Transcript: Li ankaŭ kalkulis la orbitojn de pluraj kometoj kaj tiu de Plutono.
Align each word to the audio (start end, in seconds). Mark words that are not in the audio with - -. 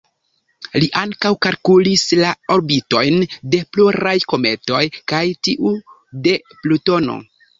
Li 0.83 0.87
ankaŭ 1.01 1.31
kalkulis 1.45 2.05
la 2.21 2.31
orbitojn 2.55 3.21
de 3.55 3.61
pluraj 3.77 4.15
kometoj 4.33 4.81
kaj 5.13 5.23
tiu 5.49 5.75
de 6.29 6.37
Plutono. 6.63 7.21